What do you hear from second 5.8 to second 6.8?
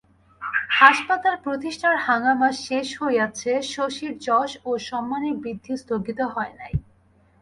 স্থগিত হয় নাই।